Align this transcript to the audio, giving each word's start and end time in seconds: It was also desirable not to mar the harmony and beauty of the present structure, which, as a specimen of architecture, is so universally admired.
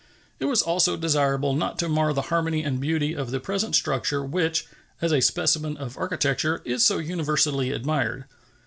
It 0.39 0.45
was 0.45 0.63
also 0.63 0.97
desirable 0.97 1.53
not 1.53 1.77
to 1.77 1.87
mar 1.87 2.11
the 2.11 2.23
harmony 2.33 2.63
and 2.63 2.81
beauty 2.81 3.13
of 3.13 3.29
the 3.29 3.39
present 3.39 3.75
structure, 3.75 4.25
which, 4.25 4.65
as 4.99 5.11
a 5.13 5.21
specimen 5.21 5.77
of 5.77 5.95
architecture, 5.95 6.63
is 6.65 6.83
so 6.83 6.97
universally 6.97 7.71
admired. 7.71 8.25